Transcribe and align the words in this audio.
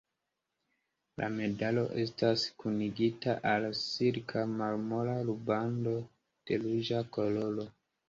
La 1.21 1.27
medalo 1.33 1.83
estas 2.05 2.47
kunigita 2.65 3.37
al 3.53 3.69
silka 3.83 4.49
marmora 4.57 5.17
rubando 5.31 5.97
de 6.05 6.63
ruĝa 6.69 7.09
koloro. 7.17 7.73